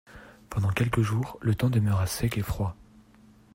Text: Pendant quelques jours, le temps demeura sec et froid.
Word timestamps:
Pendant 0.49 0.71
quelques 0.71 1.03
jours, 1.03 1.37
le 1.41 1.53
temps 1.53 1.69
demeura 1.69 2.07
sec 2.07 2.35
et 2.39 2.41
froid. 2.41 2.75